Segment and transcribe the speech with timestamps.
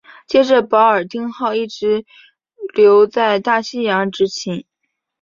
[0.25, 2.05] 接着保尔丁号一直
[2.73, 4.65] 留在大西洋执勤。